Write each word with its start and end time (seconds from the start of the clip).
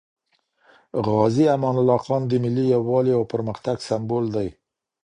غازي 1.07 1.45
امان 1.55 1.75
الله 1.81 1.99
خان 2.05 2.21
د 2.27 2.33
ملي 2.43 2.65
یووالي 2.73 3.11
او 3.17 3.23
پرمختګ 3.33 3.77
سمبول 3.87 4.25
دی. 4.35 4.47